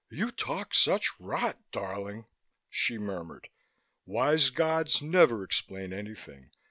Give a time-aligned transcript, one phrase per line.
[0.09, 2.25] "You talk such rot, darling,"
[2.71, 3.49] she murmured.
[4.07, 6.49] "Wise gods never explain anything.